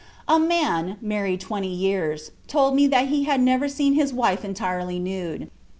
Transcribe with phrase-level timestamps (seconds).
[0.27, 4.97] "A man, married twenty years, told me that he had never seen his wife entirely
[4.97, 5.51] nude.